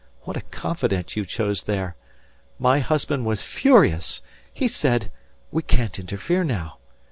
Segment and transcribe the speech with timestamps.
[0.21, 1.95] What a confidant you chose there!...
[2.57, 4.23] My husband was furious!
[4.51, 5.11] He said:
[5.51, 6.77] 'We can't interfere now.'